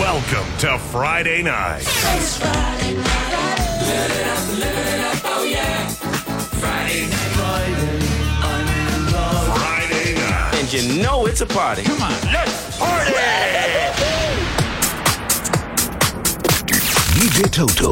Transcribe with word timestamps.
Welcome 0.00 0.56
to 0.60 0.78
Friday 0.78 1.42
night. 1.42 1.82
It's 1.82 2.38
Friday 2.38 2.96
night. 2.96 3.58
Live 3.84 4.10
it 4.10 4.26
up, 4.26 4.48
live 4.58 4.78
it 4.78 5.00
up, 5.04 5.20
oh 5.26 5.44
yeah. 5.44 5.88
Friday 5.88 7.02
night. 7.02 7.30
Friday, 7.36 8.00
I'm 8.40 8.66
in 8.94 9.12
love. 9.12 9.58
Friday 9.58 10.14
night. 10.14 10.54
And 10.54 10.72
you 10.72 11.02
know 11.02 11.26
it's 11.26 11.42
a 11.42 11.46
party. 11.46 11.82
Come 11.82 12.00
on, 12.00 12.12
let's 12.32 12.78
party! 12.78 13.12
DJ 17.12 17.50
Toto 17.52 17.90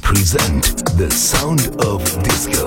present 0.00 0.86
the 0.96 1.10
sound 1.10 1.68
of 1.84 2.02
disco. 2.22 2.66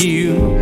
you. 0.00 0.55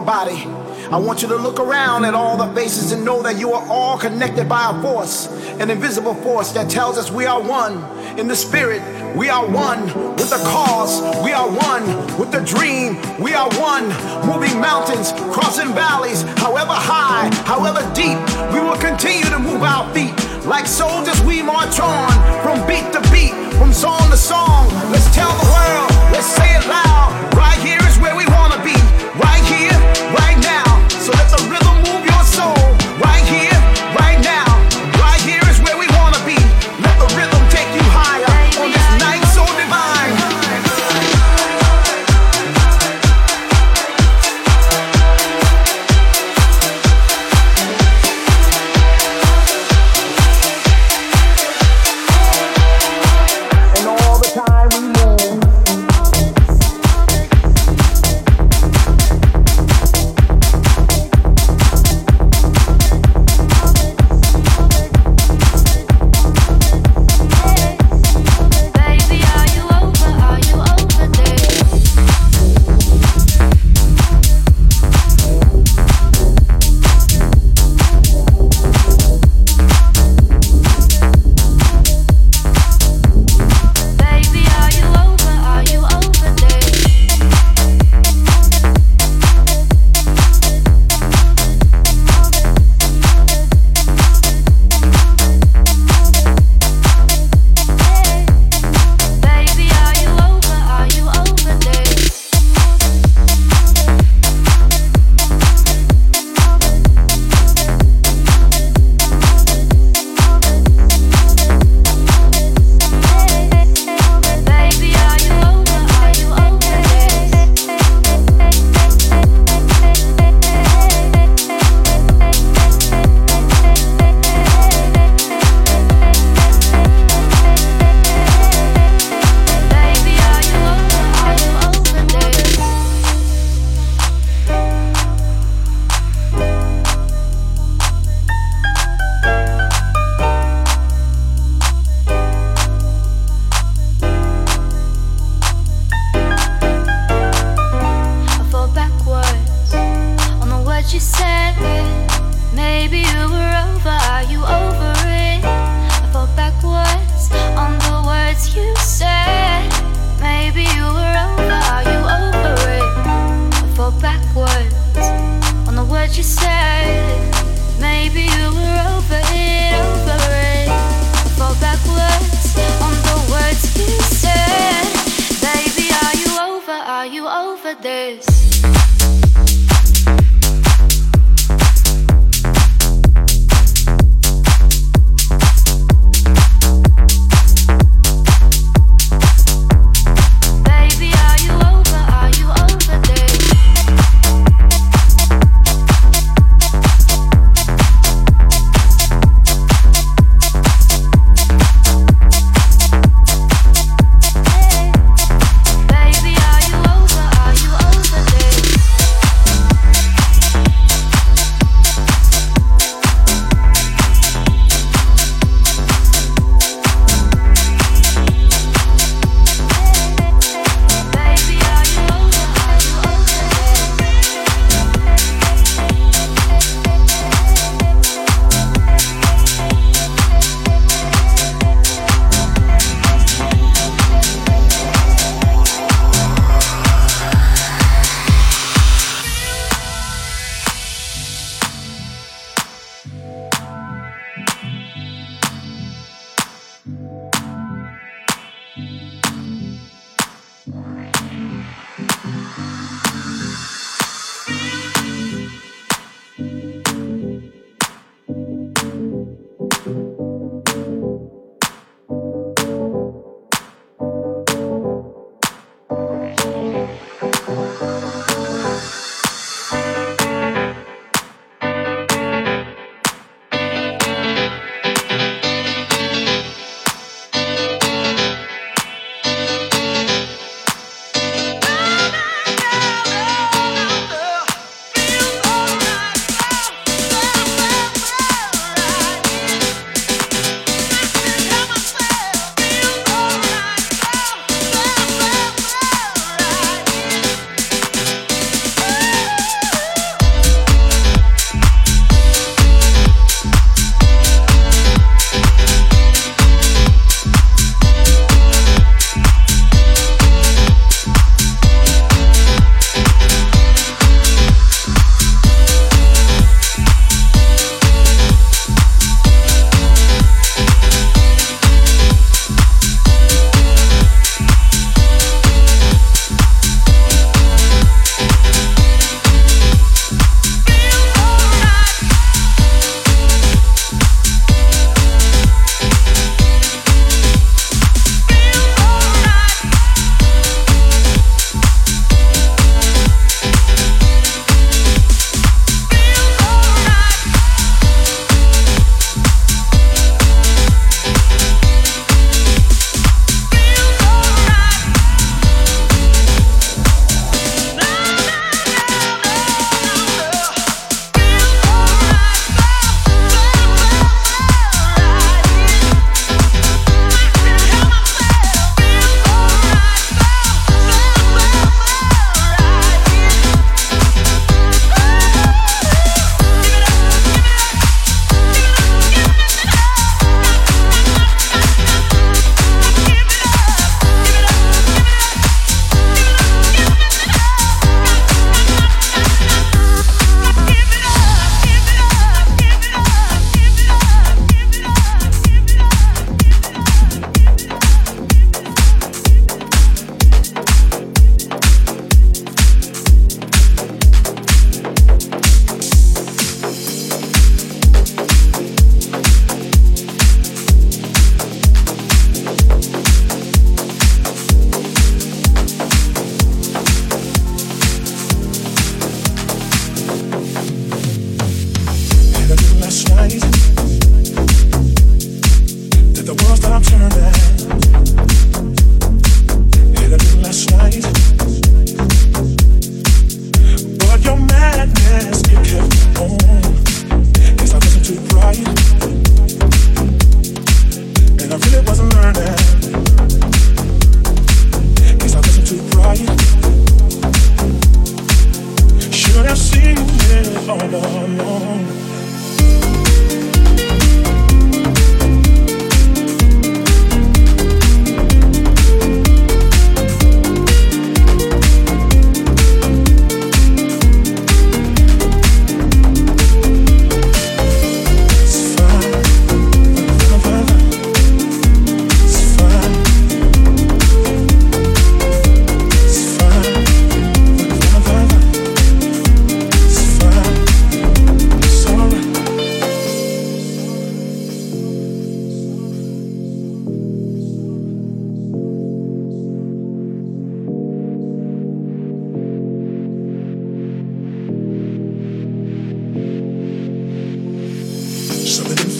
Body. 0.00 0.44
I 0.90 0.96
want 0.96 1.22
you 1.22 1.28
to 1.28 1.36
look 1.36 1.60
around 1.60 2.04
at 2.04 2.14
all 2.14 2.36
the 2.36 2.52
faces 2.52 2.90
and 2.90 3.04
know 3.04 3.22
that 3.22 3.38
you 3.38 3.52
are 3.52 3.64
all 3.68 3.96
connected 3.96 4.48
by 4.48 4.70
a 4.70 4.82
force, 4.82 5.28
an 5.60 5.70
invisible 5.70 6.14
force 6.14 6.50
that 6.52 6.68
tells 6.68 6.98
us 6.98 7.10
we 7.10 7.26
are 7.26 7.40
one. 7.40 7.84
In 8.18 8.26
the 8.26 8.34
spirit, 8.34 8.82
we 9.16 9.28
are 9.28 9.46
one. 9.46 9.86
With 10.16 10.30
the 10.30 10.42
cause, 10.50 11.00
we 11.22 11.32
are 11.32 11.48
one. 11.48 11.86
With 12.18 12.32
the 12.32 12.40
dream, 12.40 12.96
we 13.20 13.34
are 13.34 13.48
one. 13.60 13.86
Moving 14.26 14.60
mountains, 14.60 15.12
crossing 15.32 15.72
valleys, 15.74 16.22
however 16.38 16.74
high, 16.74 17.30
however 17.44 17.80
deep, 17.94 18.18
we 18.52 18.60
will 18.60 18.76
continue 18.76 19.30
to 19.30 19.38
move 19.38 19.62
our 19.62 19.86
feet. 19.94 20.14
Like 20.44 20.66
soldiers, 20.66 21.22
we 21.22 21.40
march 21.42 21.78
on 21.78 22.10
from 22.42 22.66
beat 22.66 22.90
to 22.92 23.00
beat, 23.12 23.34
from 23.58 23.72
song 23.72 24.10
to 24.10 24.16
song. 24.16 24.68
Let's 24.90 25.14
tell 25.14 25.30
the 25.38 25.48
world, 25.54 25.90
let's 26.12 26.26
say 26.26 26.56
it 26.56 26.66
loud. 26.66 26.90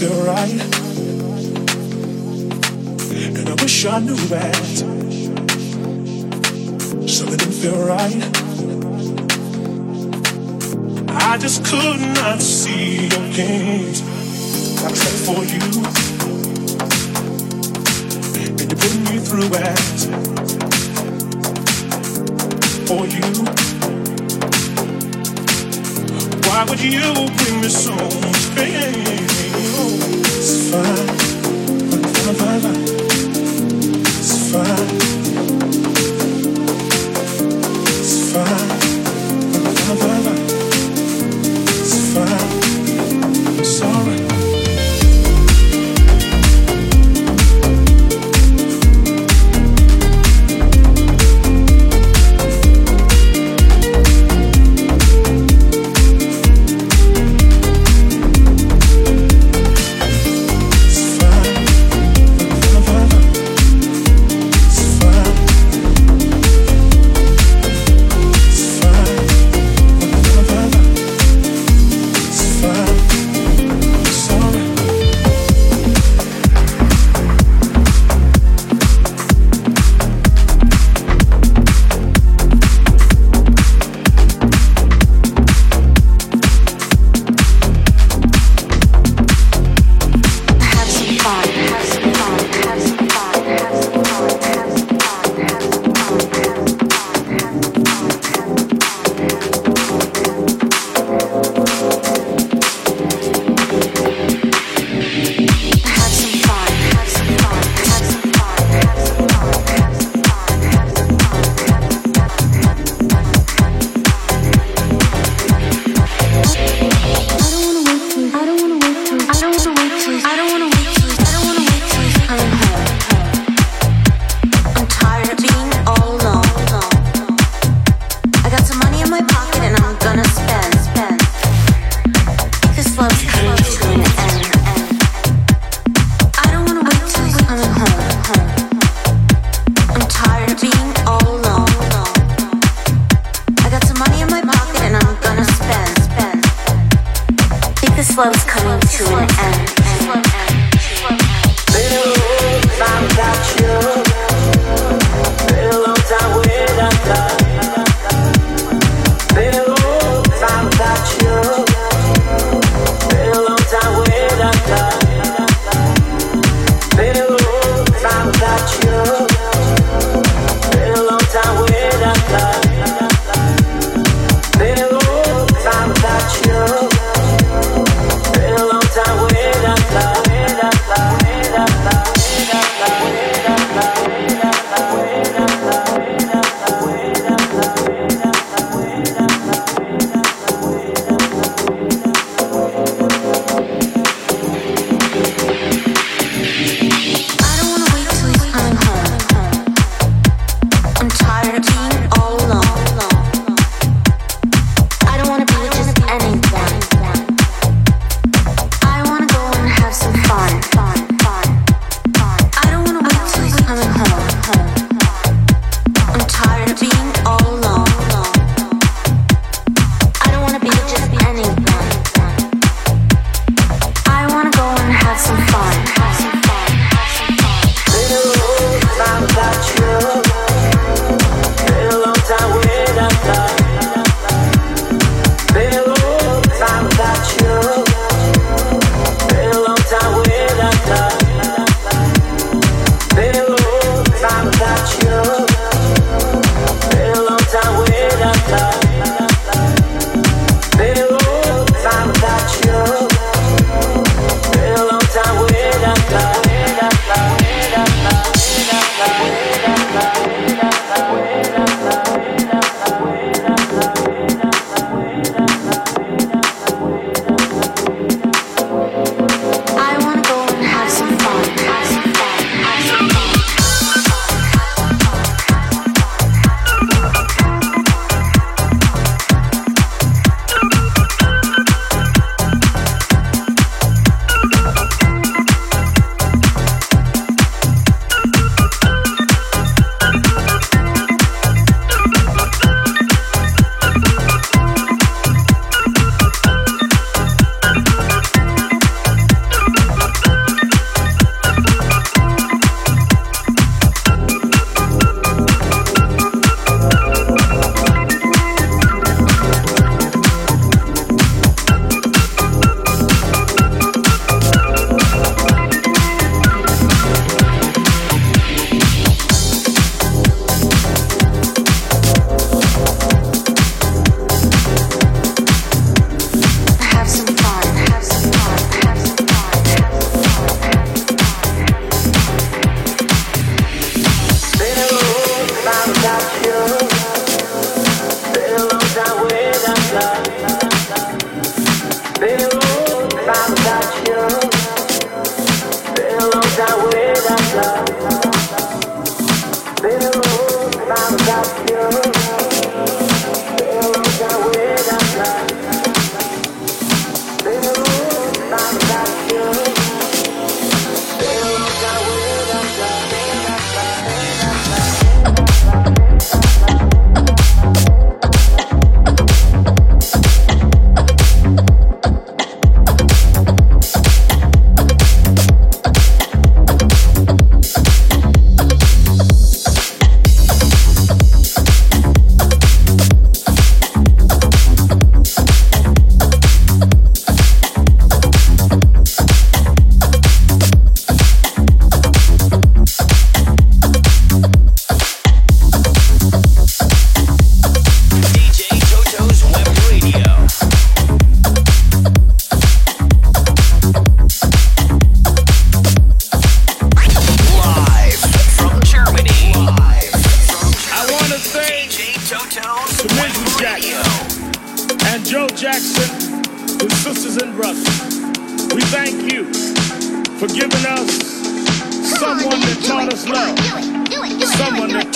feel 0.00 0.24
right. 0.24 0.60
And 3.36 3.48
I 3.50 3.54
wish 3.60 3.84
I 3.84 3.98
knew 3.98 4.16
that. 4.32 4.56
Something 7.06 7.36
didn't 7.36 7.58
feel 7.60 7.84
right. 7.84 8.22
I 11.10 11.36
just 11.36 11.66
could 11.66 12.00
not 12.00 12.40
see 12.40 13.08
your 13.08 13.28
games. 13.34 14.00
I 14.80 14.88
prayed 14.88 15.20
for 15.28 15.44
you. 15.52 15.66
And 18.40 18.58
you 18.58 18.76
put 18.82 18.96
me 19.06 19.18
through 19.20 19.52
it. 19.52 19.98
For 22.88 23.04
you. 23.04 23.30
Why 26.48 26.64
would 26.64 26.80
you 26.80 27.12
bring 27.36 27.60
me 27.60 27.68
so 27.68 27.94
much 27.94 28.54
pain? 28.56 29.39
It's 29.62 30.70
fine. 30.70 31.08
It's 34.18 34.52
fine. 34.52 35.19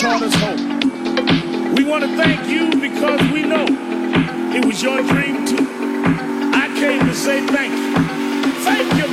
taught 0.05 0.21
us 0.21 0.35
hope. 0.35 1.75
We 1.75 1.83
want 1.83 2.03
to 2.03 2.15
thank 2.15 2.47
you 2.47 2.69
because 2.79 3.19
we 3.31 3.41
know 3.41 3.65
it 4.55 4.63
was 4.63 4.83
your 4.83 5.01
dream 5.01 5.47
too. 5.47 5.65
I 6.53 6.67
came 6.77 6.99
to 7.07 7.15
say 7.15 7.43
thank 7.47 7.73
you. 7.73 8.53
Thank 8.63 8.93
you. 8.99 9.04